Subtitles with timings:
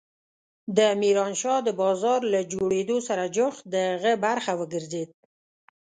[0.77, 5.09] د ميرانشاه د بازار له جوړېدو سره جوخت د هغه برخه وګرځېد.